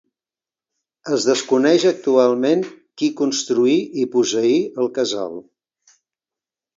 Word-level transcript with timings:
Es 1.17 1.25
desconeix 1.31 1.83
actualment 1.89 2.63
qui 3.01 3.09
construí 3.19 3.75
i 4.05 4.07
posseí 4.15 4.55
el 4.85 4.89
casal. 4.97 5.37